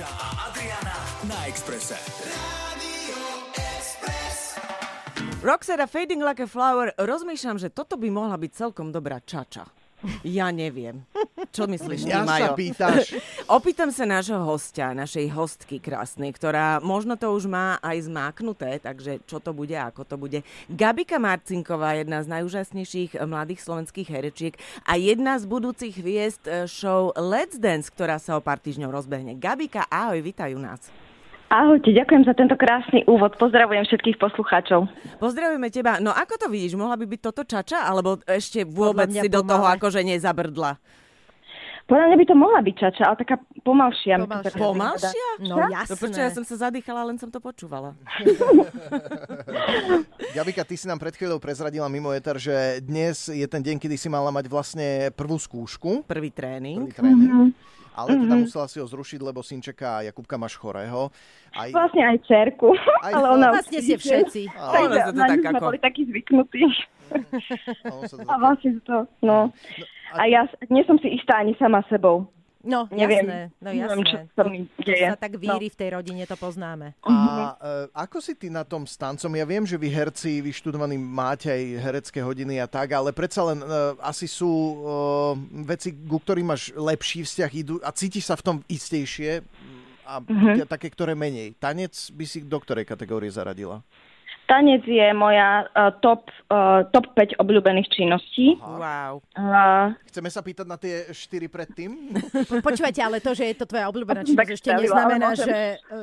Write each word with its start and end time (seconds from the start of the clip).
Saša 0.00 0.16
a 0.16 0.48
Adriana 0.48 0.96
na 1.28 1.38
Exprese. 1.44 1.98
Roxette 5.44 5.84
a 5.84 5.88
Fading 5.88 6.24
Like 6.24 6.40
a 6.40 6.48
Flower, 6.48 6.96
rozmýšľam, 6.96 7.60
že 7.60 7.68
toto 7.68 8.00
by 8.00 8.08
mohla 8.08 8.40
byť 8.40 8.52
celkom 8.52 8.92
dobrá 8.92 9.20
čača. 9.20 9.68
Ja 10.24 10.48
neviem. 10.48 11.04
Čo 11.50 11.66
myslíš 11.66 12.06
ty, 12.06 12.14
Ja 12.14 12.22
Majo? 12.22 12.42
sa 12.42 12.48
pýtaš. 12.54 13.18
Opýtam 13.58 13.90
sa 13.90 14.06
nášho 14.06 14.38
hostia, 14.46 14.94
našej 14.94 15.34
hostky 15.34 15.82
krásnej, 15.82 16.30
ktorá 16.30 16.78
možno 16.78 17.18
to 17.18 17.26
už 17.34 17.50
má 17.50 17.74
aj 17.82 18.06
zmáknuté, 18.06 18.78
takže 18.78 19.18
čo 19.26 19.42
to 19.42 19.50
bude, 19.50 19.74
ako 19.74 20.06
to 20.06 20.14
bude. 20.14 20.46
Gabika 20.70 21.18
Marcinková, 21.18 21.98
jedna 21.98 22.22
z 22.22 22.30
najúžasnejších 22.38 23.18
mladých 23.26 23.66
slovenských 23.66 24.08
herečiek 24.08 24.54
a 24.86 24.94
jedna 24.94 25.42
z 25.42 25.50
budúcich 25.50 25.98
hviezd 25.98 26.70
show 26.70 27.10
Let's 27.18 27.58
Dance, 27.58 27.90
ktorá 27.90 28.22
sa 28.22 28.38
o 28.38 28.40
pár 28.40 28.62
týždňov 28.62 28.94
rozbehne. 28.94 29.34
Gabika, 29.34 29.90
ahoj, 29.90 30.22
vítajú 30.22 30.54
nás. 30.54 30.86
Ahojte, 31.50 31.90
ďakujem 31.90 32.30
za 32.30 32.34
tento 32.38 32.54
krásny 32.54 33.02
úvod. 33.10 33.34
Pozdravujem 33.34 33.82
všetkých 33.82 34.22
poslucháčov. 34.22 34.86
Pozdravujeme 35.18 35.66
teba. 35.74 35.98
No 35.98 36.14
ako 36.14 36.38
to 36.38 36.46
vidíš? 36.46 36.78
Mohla 36.78 36.94
by 36.94 37.10
byť 37.10 37.20
toto 37.26 37.42
čača? 37.42 37.90
Alebo 37.90 38.22
ešte 38.22 38.62
vôbec 38.62 39.10
si 39.10 39.26
do 39.26 39.42
toho 39.42 39.66
akože 39.66 39.98
nezabrdla? 40.06 40.78
Podľa 41.90 42.06
mňa 42.06 42.16
by 42.16 42.24
to 42.24 42.34
mohla 42.34 42.60
byť 42.62 42.74
čača, 42.76 43.02
ale 43.02 43.16
taká 43.18 43.34
pomalšia. 43.60 44.14
Pomalšia. 44.22 44.54
Pomalšia? 44.54 45.26
No 45.42 45.58
No 45.58 45.66
jasné. 45.66 45.98
počkaj, 45.98 46.22
ja 46.22 46.30
som 46.30 46.44
sa 46.46 46.54
zadýchala, 46.62 47.02
len 47.02 47.18
som 47.18 47.26
to 47.26 47.36
počúvala. 47.36 47.98
Gabika, 50.32 50.62
ty 50.62 50.74
si 50.74 50.86
nám 50.86 50.96
pred 50.96 51.12
chvíľou 51.12 51.36
prezradila 51.36 51.86
mimo 51.86 52.10
eter, 52.10 52.36
že 52.36 52.78
dnes 52.80 53.26
je 53.26 53.44
ten 53.44 53.58
deň, 53.58 53.76
kedy 53.78 53.96
si 53.96 54.06
mala 54.06 54.30
mať 54.30 54.46
vlastne 54.46 55.10
prvú 55.12 55.34
skúšku, 55.34 56.06
Prvý 56.06 56.30
tréning. 56.30 56.86
prvý 56.86 56.92
tréning. 56.94 57.50
Ale 57.90 58.16
teda 58.16 58.34
musela 58.38 58.64
si 58.64 58.78
ho 58.78 58.86
zrušiť, 58.86 59.18
lebo 59.20 59.42
synčeka 59.42 60.00
Jakubka 60.06 60.38
máš 60.38 60.54
chorého. 60.54 61.10
Aj, 61.50 61.68
Vlastne 61.68 62.06
aj 62.06 62.16
cerku, 62.22 62.70
Aj- 63.02 63.12
ale 63.12 63.26
ona 63.34 63.50
Vlastne 63.52 63.82
ste 63.82 63.98
všetci. 63.98 64.40
Ono 64.48 64.72
Takže 64.86 64.96
sa 64.96 65.04
to 65.04 65.12
na 65.12 65.26
tak 65.26 65.38
ako... 65.44 65.64
boli 65.66 65.78
takí 65.82 66.00
zvyknutí. 66.06 66.62
ono 67.84 68.00
sa 68.06 68.14
to 68.14 68.24
A 68.30 68.34
vlastne 68.38 68.78
to, 68.86 68.96
no. 69.20 69.50
A 70.14 70.26
ja 70.26 70.46
nie 70.70 70.82
som 70.86 70.98
si 70.98 71.12
istá 71.14 71.42
ani 71.42 71.54
sama 71.58 71.82
sebou. 71.86 72.26
No, 72.60 72.84
Neviem. 72.92 73.24
jasné. 73.24 73.40
No 73.56 73.72
Neviem, 73.72 74.04
čo 74.04 74.16
jasné. 74.20 74.36
sa 74.36 74.42
mi 74.44 74.58
To 74.68 74.84
deje. 74.84 75.08
sa 75.08 75.16
tak 75.16 75.32
víri 75.40 75.72
v 75.72 75.76
tej 75.80 75.88
rodine, 75.96 76.28
to 76.28 76.36
poznáme. 76.36 76.92
A 77.08 77.16
e, 77.56 77.88
ako 77.96 78.20
si 78.20 78.36
ty 78.36 78.52
na 78.52 78.68
tom 78.68 78.84
s 78.84 79.00
tancom? 79.00 79.32
Ja 79.32 79.48
viem, 79.48 79.64
že 79.64 79.80
vy 79.80 79.88
herci 79.88 80.44
vyštudovaní 80.44 81.00
máte 81.00 81.48
aj 81.48 81.62
herecké 81.80 82.20
hodiny 82.20 82.60
a 82.60 82.68
tak, 82.68 82.92
ale 82.92 83.16
predsa 83.16 83.48
len 83.48 83.64
e, 83.64 83.96
asi 84.04 84.28
sú 84.28 84.52
e, 84.52 84.76
veci, 85.64 85.96
ku 85.96 86.20
ktorým 86.20 86.52
máš 86.52 86.68
lepší 86.76 87.24
vzťah 87.24 87.50
idú, 87.56 87.74
a 87.80 87.88
cítiš 87.96 88.28
sa 88.28 88.36
v 88.36 88.44
tom 88.44 88.56
istejšie 88.68 89.40
mm, 89.40 89.80
a 90.04 90.20
mm-hmm. 90.20 90.68
také, 90.68 90.92
ktoré 90.92 91.16
menej. 91.16 91.56
Tanec 91.56 91.96
by 92.12 92.24
si 92.28 92.44
do 92.44 92.60
ktorej 92.60 92.84
kategórie 92.84 93.32
zaradila? 93.32 93.80
Tanec 94.50 94.82
je 94.82 95.14
moja 95.14 95.62
uh, 95.70 95.94
top, 96.02 96.26
uh, 96.50 96.82
top 96.90 97.14
5 97.14 97.38
obľúbených 97.38 97.86
činností. 97.86 98.58
Wow. 98.58 99.22
Uh, 99.38 99.94
Chceme 100.10 100.26
sa 100.26 100.42
pýtať 100.42 100.66
na 100.66 100.74
tie 100.74 101.06
štyri 101.14 101.46
predtým? 101.46 102.10
Po- 102.50 102.58
Počúvajte, 102.58 102.98
ale 102.98 103.22
to, 103.22 103.30
že 103.30 103.46
je 103.46 103.54
to 103.54 103.70
tvoja 103.70 103.86
obľúbená 103.86 104.26
Tak 104.26 104.26
činnosť, 104.26 104.50
ešte 104.58 104.68
ale 104.74 104.82
neznamená, 104.90 105.26
môžem. 105.30 105.46
že, 105.46 105.58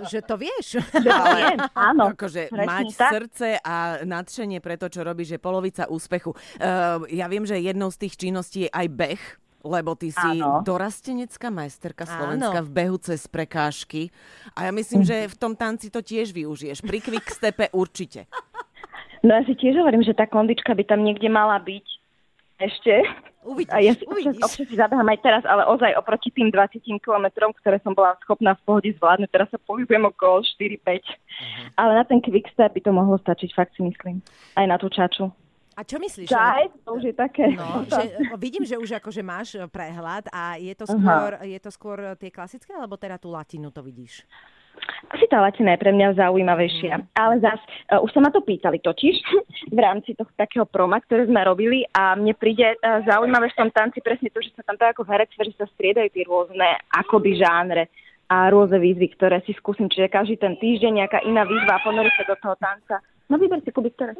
že 0.08 0.20
to 0.24 0.40
vieš. 0.40 0.80
viem, 1.04 1.60
áno. 1.76 2.16
Akože 2.16 2.48
mať 2.56 2.88
tak. 2.96 3.12
srdce 3.20 3.48
a 3.60 4.00
nadšenie 4.08 4.64
pre 4.64 4.80
to, 4.80 4.88
čo 4.88 5.04
robíš, 5.04 5.36
je 5.36 5.40
polovica 5.44 5.84
úspechu. 5.92 6.32
Uh, 6.56 7.04
ja 7.12 7.28
viem, 7.28 7.44
že 7.44 7.60
jednou 7.60 7.92
z 7.92 8.08
tých 8.08 8.16
činností 8.16 8.64
je 8.64 8.72
aj 8.72 8.88
beh, 8.88 9.24
lebo 9.68 9.94
ty 9.94 10.10
si 10.10 10.40
Áno. 10.40 10.64
dorastenecká 10.64 11.52
majsterka 11.52 12.08
Áno. 12.08 12.14
Slovenska 12.16 12.60
v 12.64 12.70
behu 12.72 12.98
cez 12.98 13.28
prekážky. 13.28 14.10
A 14.56 14.68
ja 14.68 14.72
myslím, 14.72 15.04
že 15.04 15.28
v 15.28 15.36
tom 15.36 15.54
tanci 15.54 15.92
to 15.92 16.00
tiež 16.00 16.32
využiješ. 16.32 16.82
Pri 16.82 17.04
quickstepe 17.04 17.70
určite. 17.76 18.26
No 19.22 19.34
ja 19.36 19.44
si 19.44 19.54
tiež 19.54 19.76
hovorím, 19.78 20.06
že 20.06 20.14
tá 20.14 20.26
kondička 20.26 20.72
by 20.72 20.84
tam 20.86 21.04
niekde 21.04 21.28
mala 21.28 21.58
byť 21.60 21.86
ešte. 22.58 22.94
Uvidíš, 23.48 23.72
A 23.72 23.80
ja 23.80 23.96
si 23.96 24.04
občas, 24.04 24.36
uvidíš. 24.36 24.44
občas 24.44 24.66
si 24.68 24.76
zabehám 24.76 25.08
aj 25.08 25.20
teraz, 25.24 25.44
ale 25.48 25.64
ozaj 25.72 25.96
oproti 25.96 26.36
tým 26.36 26.52
20 26.52 26.84
kilometrom, 27.00 27.56
ktoré 27.56 27.80
som 27.80 27.96
bola 27.96 28.20
schopná 28.20 28.60
v 28.60 28.62
pohode 28.68 28.90
zvládnuť, 29.00 29.30
teraz 29.32 29.48
sa 29.48 29.60
pohybujem 29.64 30.04
okolo 30.04 30.44
4-5. 30.44 31.00
Ale 31.80 31.92
na 31.96 32.04
ten 32.04 32.20
quickstep 32.20 32.76
by 32.76 32.82
to 32.84 32.92
mohlo 32.92 33.16
stačiť, 33.16 33.50
fakt 33.56 33.72
si 33.80 33.88
myslím. 33.88 34.20
Aj 34.60 34.68
na 34.68 34.76
tú 34.76 34.92
čaču. 34.92 35.32
A 35.78 35.86
čo 35.86 36.02
myslíš? 36.02 36.34
Čaj, 36.34 36.74
to 36.82 36.98
už 36.98 37.14
je 37.14 37.14
také. 37.14 37.54
No, 37.54 37.86
že, 37.86 38.18
vidím, 38.42 38.66
že 38.66 38.82
už 38.82 38.98
akože 38.98 39.22
máš 39.22 39.54
eh, 39.54 39.70
prehľad 39.70 40.26
a 40.34 40.58
je 40.58 40.74
to 40.74 40.90
skôr, 40.90 41.38
je 41.46 41.60
to 41.62 41.70
skôr 41.70 41.98
eh, 42.02 42.18
tie 42.18 42.34
klasické, 42.34 42.74
alebo 42.74 42.98
teda 42.98 43.22
tú 43.22 43.30
latinu 43.30 43.70
to 43.70 43.86
vidíš? 43.86 44.26
Asi 45.10 45.26
tá 45.30 45.42
latina 45.42 45.74
je 45.74 45.82
pre 45.82 45.90
mňa 45.90 46.18
zaujímavejšia. 46.22 47.18
Ale 47.18 47.42
zas, 47.42 47.58
uh, 47.90 47.98
už 47.98 48.14
sa 48.14 48.22
ma 48.22 48.30
to 48.30 48.46
pýtali 48.46 48.78
totiž 48.78 49.16
v 49.76 49.80
rámci 49.82 50.14
toho 50.14 50.30
takého 50.38 50.70
proma, 50.70 51.02
ktoré 51.02 51.26
sme 51.26 51.42
robili 51.42 51.82
a 51.98 52.14
mne 52.14 52.38
príde 52.38 52.78
uh, 52.78 53.02
zaujímavé 53.06 53.50
v 53.54 53.58
tom 53.58 53.70
tanci 53.74 54.06
presne 54.06 54.30
to, 54.30 54.38
že 54.38 54.54
sa 54.54 54.62
tam 54.70 54.78
tak 54.78 54.94
ako 54.94 55.10
v 55.10 55.18
herectve, 55.18 55.50
že 55.50 55.58
sa 55.58 55.66
striedajú 55.74 56.10
tie 56.14 56.24
rôzne 56.30 56.68
akoby 56.94 57.42
žánre 57.42 57.90
a 58.30 58.54
rôzne 58.54 58.78
výzvy, 58.78 59.18
ktoré 59.18 59.42
si 59.50 59.58
skúsim. 59.58 59.90
Čiže 59.90 60.14
každý 60.14 60.38
ten 60.38 60.54
týždeň 60.62 60.94
nejaká 60.94 61.20
iná 61.26 61.42
výzva 61.42 61.82
a 61.82 61.84
ponorí 61.86 62.14
sa 62.14 62.30
do 62.30 62.36
toho 62.38 62.56
tanca. 62.62 63.02
No 63.34 63.42
vyber 63.42 63.66
si, 63.66 63.74
Kubi, 63.74 63.90
ktoré. 63.98 64.14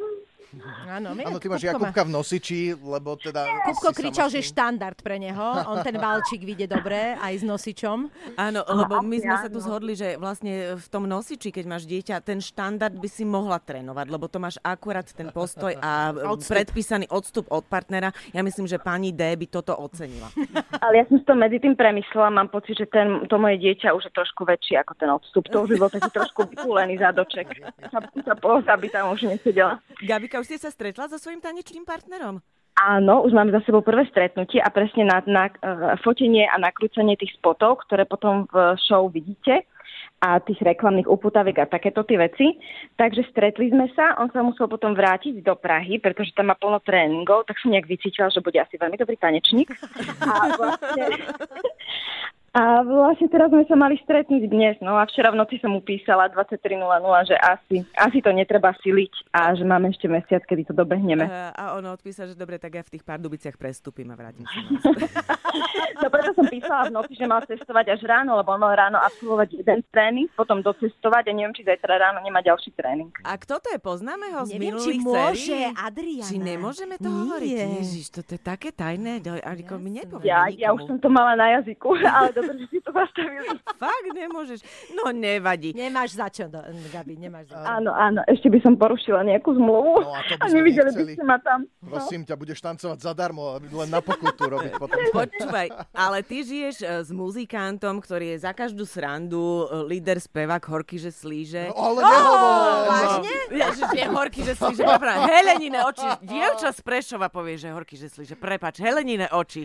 Áno, 0.88 1.12
my- 1.12 1.24
Áno, 1.24 1.36
ty 1.36 1.46
máš 1.46 1.60
Jakubka 1.62 2.02
v 2.02 2.10
nosiči, 2.10 2.72
lebo 2.74 3.14
teda... 3.14 3.44
Kupko 3.66 3.92
kričal, 3.92 4.26
že 4.26 4.40
štandard 4.40 4.96
pre 4.96 5.16
neho. 5.16 5.44
On 5.66 5.84
ten 5.84 5.92
valčík 5.94 6.40
vyjde 6.40 6.64
dobre, 6.66 7.14
aj 7.14 7.34
s 7.36 7.44
nosičom. 7.44 8.08
Áno, 8.34 8.60
lebo 8.64 8.98
my 8.98 9.16
sme 9.18 9.34
sa 9.36 9.48
tu 9.48 9.60
zhodli, 9.60 9.92
že 9.92 10.16
vlastne 10.16 10.74
v 10.74 10.86
tom 10.88 11.04
nosiči, 11.04 11.52
keď 11.52 11.64
máš 11.68 11.84
dieťa, 11.84 12.24
ten 12.24 12.40
štandard 12.40 12.92
by 12.92 13.06
si 13.06 13.22
mohla 13.22 13.60
trénovať, 13.60 14.06
lebo 14.08 14.24
to 14.24 14.38
máš 14.38 14.56
akurát 14.60 15.04
ten 15.04 15.28
postoj 15.28 15.76
a 15.76 16.16
Odstup. 16.32 16.56
predpísaný 16.56 17.04
odstup 17.08 17.44
od 17.48 17.62
partnera. 17.62 18.08
Ja 18.32 18.40
myslím, 18.40 18.64
že 18.64 18.78
pani 18.78 19.12
D 19.12 19.36
by 19.36 19.46
toto 19.46 19.76
ocenila. 19.76 20.32
Ale 20.84 21.00
ja 21.00 21.04
som 21.06 21.20
to 21.20 21.34
medzi 21.34 21.60
tým 21.60 21.76
premyslela, 21.76 22.30
mám 22.30 22.48
pocit, 22.48 22.72
že 22.74 22.86
ten, 22.88 23.28
to 23.28 23.36
moje 23.36 23.60
dieťa 23.60 23.92
už 23.92 24.08
je 24.08 24.12
trošku 24.14 24.48
väčší 24.48 24.78
ako 24.78 24.92
ten 24.94 25.10
odstup. 25.10 25.44
To 25.50 25.66
už 25.66 25.74
by 25.74 25.78
bol 25.78 25.90
taký 25.90 26.08
trošku 26.08 26.40
vypúlený 26.48 26.96
zadoček. 26.96 27.46
Tá, 27.92 27.98
tá 28.00 28.34
poza 28.34 28.72
by 28.72 28.88
tam 28.88 29.12
už 29.12 29.28
nesedela. 29.28 29.76
Gabika, 30.00 30.37
už 30.40 30.48
ste 30.54 30.58
sa 30.58 30.70
stretla 30.70 31.10
so 31.10 31.18
svojím 31.18 31.42
tanečným 31.42 31.84
partnerom? 31.84 32.40
Áno, 32.78 33.26
už 33.26 33.34
máme 33.34 33.50
za 33.50 33.58
sebou 33.66 33.82
prvé 33.82 34.06
stretnutie 34.06 34.62
a 34.62 34.70
presne 34.70 35.02
na, 35.02 35.18
na 35.26 35.50
uh, 35.50 35.98
fotenie 36.06 36.46
a 36.46 36.62
nakrúcanie 36.62 37.18
tých 37.18 37.34
spotov, 37.34 37.82
ktoré 37.86 38.06
potom 38.06 38.46
v 38.46 38.78
show 38.78 39.10
vidíte 39.10 39.66
a 40.18 40.42
tých 40.42 40.58
reklamných 40.62 41.06
uputaviek 41.06 41.62
a 41.62 41.70
takéto 41.70 42.02
tie 42.02 42.18
veci. 42.18 42.58
Takže 42.98 43.30
stretli 43.30 43.70
sme 43.70 43.86
sa, 43.94 44.18
on 44.18 44.30
sa 44.34 44.42
musel 44.42 44.66
potom 44.66 44.94
vrátiť 44.94 45.46
do 45.46 45.54
Prahy, 45.54 46.02
pretože 46.02 46.34
tam 46.34 46.50
má 46.50 46.58
plno 46.58 46.82
tréningov, 46.82 47.46
tak 47.46 47.58
som 47.62 47.70
nejak 47.70 47.86
vycítila, 47.86 48.26
že 48.30 48.42
bude 48.42 48.58
asi 48.58 48.74
veľmi 48.74 48.98
dobrý 48.98 49.14
tanečník. 49.14 49.70
A 50.26 50.50
vlastne, 50.58 51.06
a 52.56 52.80
vlastne 52.80 53.28
teraz 53.28 53.52
sme 53.52 53.68
sa 53.68 53.76
mali 53.76 54.00
stretnúť 54.00 54.48
dnes, 54.48 54.76
no 54.80 54.96
a 54.96 55.04
včera 55.04 55.28
v 55.28 55.38
noci 55.38 55.60
som 55.60 55.68
mu 55.68 55.84
písala 55.84 56.32
23.00, 56.32 56.80
že 57.28 57.36
asi, 57.36 57.76
asi 57.92 58.18
to 58.24 58.32
netreba 58.32 58.72
siliť 58.80 59.36
a 59.36 59.52
že 59.52 59.68
máme 59.68 59.92
ešte 59.92 60.08
mesiac, 60.08 60.40
kedy 60.48 60.72
to 60.72 60.74
dobehneme. 60.74 61.28
Uh, 61.28 61.52
a 61.52 61.64
ono 61.76 61.92
odpísal, 61.92 62.32
že 62.32 62.40
dobre, 62.40 62.56
tak 62.56 62.72
ja 62.72 62.82
v 62.82 62.96
tých 62.96 63.04
Pardubiciach 63.04 63.60
prestúpim 63.60 64.08
a 64.08 64.16
vrátim 64.16 64.48
sa. 64.48 64.58
No 65.98 66.06
preto 66.14 66.30
som 66.38 66.46
písala 66.46 66.86
v 66.86 66.94
noci, 66.94 67.18
že 67.18 67.26
mal 67.26 67.42
cestovať 67.42 67.98
až 67.98 68.06
ráno, 68.06 68.38
lebo 68.38 68.54
on 68.54 68.62
mal 68.62 68.70
ráno 68.70 69.02
absolvovať 69.02 69.58
jeden 69.58 69.82
tréning, 69.90 70.30
potom 70.38 70.62
docestovať 70.62 71.26
a 71.26 71.32
neviem, 71.34 71.50
či 71.50 71.66
zajtra 71.66 71.98
ráno 71.98 72.22
nemá 72.22 72.38
ďalší 72.38 72.70
tréning. 72.78 73.10
A 73.26 73.34
kto 73.34 73.58
to 73.58 73.66
je? 73.74 73.82
Poznáme 73.82 74.30
ho 74.30 74.46
z 74.46 74.54
Neviem, 74.54 74.78
či 74.78 74.94
minulých 74.94 75.02
môže, 75.02 75.58
sérií? 75.58 75.74
Adriana. 75.74 76.28
Či 76.30 76.36
nemôžeme 76.38 76.94
to 77.02 77.10
Nie. 77.10 77.18
hovoriť? 77.18 77.50
Ježiš, 77.82 78.06
toto 78.14 78.30
je 78.38 78.40
také 78.40 78.70
tajné, 78.70 79.18
ako 79.42 79.74
mi 79.82 79.90
nepovieme 79.98 80.30
Ja, 80.30 80.46
ja 80.46 80.70
už 80.70 80.86
som 80.86 81.02
to 81.02 81.10
mala 81.10 81.34
na 81.34 81.58
jazyku, 81.58 81.90
ale 82.16 82.30
dobre, 82.38 82.54
že 82.62 82.66
si 82.70 82.78
to 82.80 82.90
zastavili. 82.94 83.46
Fakt 83.76 84.08
nemôžeš? 84.14 84.58
No 84.94 85.10
nevadí. 85.10 85.74
Nemáš 85.74 86.14
za 86.14 86.28
čo, 86.30 86.46
do, 86.46 86.62
Gabi, 86.94 87.18
nemáš 87.18 87.50
za 87.50 87.58
čo. 87.58 87.66
Áno, 87.66 87.90
áno, 87.92 88.20
ešte 88.30 88.48
by 88.48 88.58
som 88.62 88.74
porušila 88.78 89.26
nejakú 89.26 89.54
zmluvu 89.58 90.00
No 90.06 90.14
a 90.14 90.22
to 90.24 90.34
by 90.38 90.42
a 90.42 90.46
nevideli 90.48 90.90
by 90.94 91.04
ste 91.14 91.24
ma 91.24 91.38
tam. 91.42 91.66
No. 91.82 91.98
Prosím 91.98 92.22
ťa, 92.24 92.34
budeš 92.38 92.58
tancovať 92.62 92.98
zadarmo, 93.02 93.58
len 93.58 93.88
na 93.90 94.00
pokutu 94.00 94.46
robiť 94.46 94.72
potom. 94.78 94.96
Počúvaj, 95.18 95.68
ale 95.92 96.18
ty 96.22 96.46
žiješ 96.46 96.76
e, 96.82 96.86
s 97.04 97.10
muzikantom, 97.10 97.98
ktorý 97.98 98.36
je 98.36 98.46
za 98.46 98.52
každú 98.54 98.86
srandu 98.86 99.66
e, 99.66 99.90
líder 99.90 100.22
spevák 100.22 100.62
Horky, 100.62 100.96
že 101.00 101.10
slíže. 101.10 101.70
Ale 101.74 102.00
nehovor! 102.00 102.68
Vážne? 102.88 103.34
Ježiš, 103.48 103.88
je 103.94 104.06
horky, 104.08 104.40
že 104.44 104.52
slíže. 104.54 104.82
Helenine 104.84 105.80
oči. 105.84 106.08
Dievča 106.24 106.70
z 106.72 106.80
Prešova 106.84 107.28
povie, 107.32 107.56
že 107.56 107.72
horky, 107.72 107.96
že 107.96 108.08
slíže. 108.12 108.34
Prepač, 108.36 108.80
Helenine 108.80 109.28
oči. 109.32 109.64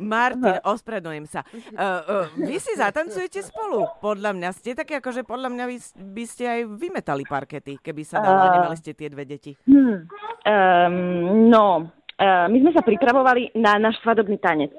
Martin, 0.00 0.60
ospravedlňujem 0.64 1.26
sa. 1.28 1.44
Uh, 1.44 1.99
uh, 2.06 2.26
vy 2.36 2.56
si 2.60 2.72
zatancujete 2.76 3.44
spolu? 3.44 3.84
Podľa 4.00 4.32
mňa 4.36 4.50
ste 4.56 4.72
také, 4.72 5.00
akože 5.00 5.24
podľa 5.24 5.48
mňa 5.52 5.64
vy, 5.68 5.76
by 6.14 6.24
ste 6.24 6.44
aj 6.48 6.60
vymetali 6.76 7.24
parkety, 7.28 7.76
keby 7.80 8.02
sa 8.04 8.20
dalo, 8.20 8.40
a 8.40 8.54
nemali 8.56 8.76
ste 8.78 8.96
tie 8.96 9.08
dve 9.12 9.24
deti. 9.28 9.56
Um, 9.66 11.48
no, 11.48 11.92
uh, 12.16 12.46
my 12.48 12.58
sme 12.60 12.72
sa 12.72 12.82
pripravovali 12.84 13.56
na 13.60 13.76
náš 13.76 14.00
svadobný 14.00 14.40
tanec. 14.40 14.72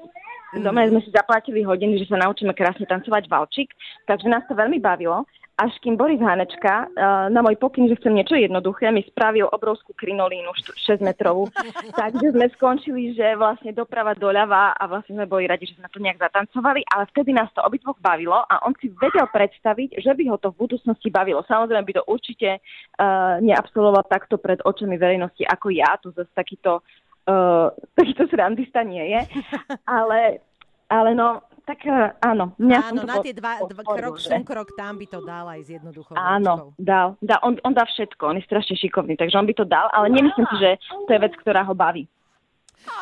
Doma 0.52 0.84
sme 0.84 1.00
si 1.00 1.08
zaplatili 1.08 1.64
hodiny, 1.64 1.96
že 1.96 2.12
sa 2.12 2.20
naučíme 2.20 2.52
krásne 2.52 2.84
tancovať 2.84 3.24
valčík, 3.24 3.72
takže 4.04 4.28
nás 4.28 4.44
to 4.44 4.52
veľmi 4.52 4.84
bavilo. 4.84 5.24
Až 5.60 5.76
kým 5.84 6.00
Boris 6.00 6.18
Hanečka 6.18 6.88
uh, 6.88 7.28
na 7.28 7.44
môj 7.44 7.60
pokyn, 7.60 7.84
že 7.86 8.00
chcem 8.00 8.16
niečo 8.16 8.34
jednoduché, 8.34 8.88
mi 8.88 9.04
spravil 9.04 9.46
obrovskú 9.52 9.92
krinolínu 9.94 10.48
6 10.56 11.04
metrovú. 11.04 11.46
Takže 12.00 12.32
sme 12.32 12.48
skončili, 12.56 13.12
že 13.12 13.36
vlastne 13.36 13.70
doprava 13.76 14.16
doľava 14.16 14.74
a 14.74 14.82
vlastne 14.88 15.20
sme 15.20 15.28
boli 15.28 15.44
radi, 15.44 15.68
že 15.68 15.76
sme 15.76 15.92
to 15.92 16.00
nejak 16.00 16.18
zatancovali, 16.18 16.82
ale 16.88 17.04
vtedy 17.12 17.36
nás 17.36 17.52
to 17.52 17.60
obidvoch 17.60 18.00
bavilo 18.00 18.40
a 18.48 18.64
on 18.64 18.72
si 18.80 18.88
vedel 18.96 19.28
predstaviť, 19.28 20.00
že 20.00 20.12
by 20.16 20.24
ho 20.32 20.36
to 20.40 20.50
v 20.56 20.60
budúcnosti 20.66 21.12
bavilo. 21.12 21.44
Samozrejme 21.44 21.84
by 21.84 21.94
to 22.00 22.04
určite 22.08 22.58
uh, 22.58 23.36
neabsolvoval 23.44 24.08
takto 24.08 24.40
pred 24.40 24.58
očami 24.64 24.96
verejnosti 24.96 25.44
ako 25.52 25.68
ja, 25.68 26.00
to 26.00 26.16
zase 26.16 26.32
takýto, 26.32 26.80
uh, 27.28 27.68
takýto 27.98 28.24
srandista 28.32 28.80
nie 28.82 29.04
je, 29.12 29.20
ale, 30.00 30.40
ale 30.88 31.12
no, 31.12 31.44
tak 31.62 31.78
uh, 31.86 32.10
áno. 32.18 32.52
Mňa 32.58 32.78
áno, 32.90 33.00
som 33.02 33.06
na 33.06 33.16
tie 33.22 33.34
dva, 33.34 33.62
dva 33.62 33.82
krok 33.86 34.18
šum, 34.18 34.42
krok 34.42 34.68
tam 34.74 34.98
by 34.98 35.06
to 35.06 35.18
dal 35.22 35.46
aj 35.46 35.60
s 35.62 35.68
jednoduchou 35.78 36.14
Áno, 36.18 36.74
ručkou. 36.74 36.82
dal. 36.82 37.08
dal 37.22 37.40
on, 37.46 37.54
on 37.62 37.72
dá 37.74 37.86
všetko, 37.86 38.22
on 38.34 38.38
je 38.42 38.44
strašne 38.46 38.74
šikovný, 38.74 39.14
takže 39.14 39.38
on 39.38 39.46
by 39.46 39.54
to 39.54 39.64
dal, 39.66 39.86
ale 39.94 40.10
nemyslím 40.10 40.46
si, 40.50 40.56
že 40.58 40.70
to 41.06 41.10
je 41.14 41.22
vec, 41.22 41.34
ktorá 41.38 41.62
ho 41.62 41.74
baví. 41.74 42.10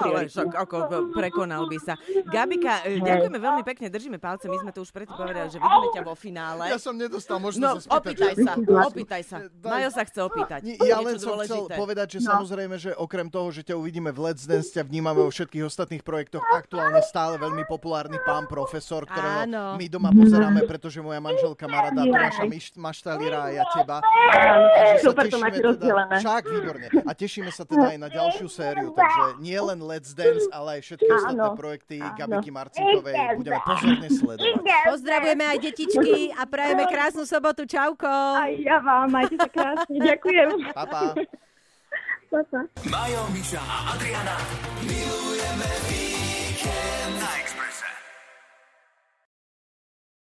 Ale 0.01 0.27
však 0.27 0.49
ako 0.51 0.77
prekonal 1.13 1.67
by 1.67 1.79
sa. 1.79 1.95
Gabika, 2.27 2.85
e, 2.85 2.99
ďakujeme 2.99 3.39
veľmi 3.39 3.63
pekne, 3.63 3.87
držíme 3.87 4.17
palce. 4.17 4.47
My 4.47 4.59
sme 4.59 4.71
to 4.71 4.81
už 4.81 4.91
predtým 4.91 5.13
povedali, 5.13 5.49
že 5.49 5.59
vidíme 5.59 5.89
ťa 5.91 6.03
vo 6.03 6.15
finále. 6.15 6.69
Ja 6.69 6.77
som 6.77 6.95
nedostal 6.95 7.39
možnosť 7.39 7.61
No, 7.61 7.71
sa 7.77 7.81
spýtať. 7.81 8.01
opýtaj 8.01 8.35
sa, 8.41 8.53
opýtaj 8.83 9.23
sa. 9.23 9.37
Majo 9.61 9.91
sa 9.91 10.03
chce 10.03 10.21
opýtať. 10.23 10.61
Ja 10.81 10.99
len 10.99 11.15
som 11.17 11.37
chcel 11.39 11.69
povedať, 11.71 12.09
že 12.17 12.25
samozrejme, 12.25 12.75
že 12.77 12.91
okrem 12.95 13.29
toho, 13.29 13.49
že 13.51 13.63
ťa 13.63 13.77
uvidíme 13.77 14.11
v 14.11 14.19
Let's 14.27 14.49
Dance, 14.49 14.73
ťa 14.73 14.83
vnímame 14.83 15.21
vo 15.21 15.31
všetkých 15.31 15.63
ostatných 15.63 16.03
projektoch. 16.03 16.43
Aktuálne 16.51 17.01
stále 17.01 17.37
veľmi 17.37 17.63
populárny 17.65 18.19
pán 18.23 18.47
profesor, 18.47 19.05
ktorého 19.05 19.45
Áno. 19.47 19.65
my 19.77 19.87
doma 19.87 20.11
pozeráme, 20.11 20.65
pretože 20.65 20.99
moja 20.99 21.21
manželka 21.21 21.65
má 21.65 21.87
rada 21.87 22.01
Tomáša 22.01 22.43
Maštalíra 22.75 23.39
a 23.47 23.51
ja 23.53 23.65
teba. 23.71 24.01
Takže 24.01 24.95
Super, 25.05 25.25
to 25.29 25.39
máte 25.39 25.59
teda, 25.59 25.69
rozdelené. 25.69 26.15
však 26.19 26.43
výborne. 26.45 26.87
A 27.05 27.13
tešíme 27.13 27.51
sa 27.51 27.63
teda 27.63 27.93
aj 27.93 27.99
na 27.99 28.09
ďalšiu 28.09 28.47
sériu, 28.49 28.91
takže 28.91 29.39
nie 29.39 29.55
len 29.55 29.70
Let's 29.79 30.11
Dance, 30.11 30.51
ale 30.51 30.79
aj 30.79 30.91
všetky 30.91 31.07
ostatné 31.07 31.47
Áno. 31.47 31.55
projekty 31.55 31.97
Áno. 32.03 32.17
Gabiky 32.19 32.51
Marcinkovej 32.51 33.15
budeme 33.39 33.61
pozorne 33.63 34.09
sledovať. 34.11 34.67
Pozdravujeme 34.91 35.45
aj 35.47 35.59
detičky 35.63 36.35
a 36.35 36.43
prajeme 36.51 36.83
krásnu 36.91 37.23
sobotu. 37.23 37.63
Čauko. 37.63 38.11
Aj 38.11 38.51
ja 38.59 38.83
vám, 38.83 39.07
majte 39.15 39.39
sa 39.39 39.47
krásne, 39.47 39.97
ďakujem. 40.03 40.49
Pa, 40.75 40.85
pa. 40.91 41.15
Pa, 42.31 42.41
pa. 42.47 42.61
Majo, 42.91 43.23
Miša 43.31 43.63
a 43.63 43.77
Adriana. 43.95 44.37
Milujeme 44.83 45.71
víkend. 45.87 47.50